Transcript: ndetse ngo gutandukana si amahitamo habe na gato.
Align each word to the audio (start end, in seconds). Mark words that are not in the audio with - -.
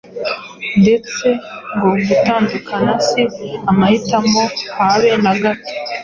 ndetse 0.81 1.27
ngo 1.75 1.89
gutandukana 2.07 2.93
si 3.07 3.21
amahitamo 3.71 4.41
habe 4.77 5.11
na 5.23 5.33
gato. 5.41 5.71